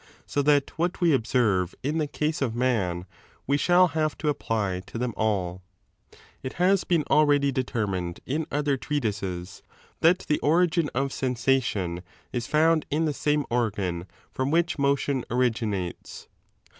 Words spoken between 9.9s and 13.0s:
that 56a the origin of sensation is found